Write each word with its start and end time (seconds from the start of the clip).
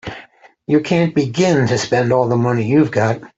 You 0.65 0.79
can't 0.79 1.13
begin 1.13 1.67
to 1.67 1.77
spend 1.77 2.11
all 2.11 2.27
the 2.27 2.35
money 2.35 2.65
you've 2.65 2.89
got. 2.89 3.21